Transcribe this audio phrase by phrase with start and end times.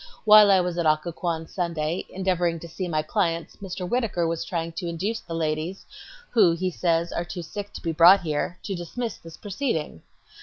[0.25, 3.87] While I was at Occoquan Sunday endeavoring to see my clients, Mr.
[3.87, 5.85] Whittaker was trying to induce the ladies,
[6.31, 10.01] who, he says, are too sick to be brought here, to dismiss this proceeding.